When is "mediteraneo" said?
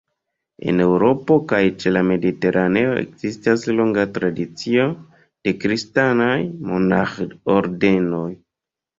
2.11-2.95